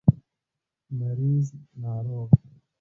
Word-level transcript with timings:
مريض 0.97 1.45
√ 1.53 1.57
ناروغ 1.81 2.29